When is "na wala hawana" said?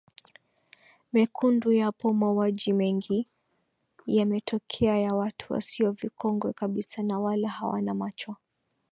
7.03-7.93